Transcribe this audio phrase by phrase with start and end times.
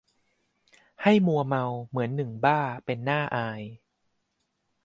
[1.01, 3.61] ให้มัวเมา เหมือนหนึ่งบ้า เป็นน่าอาย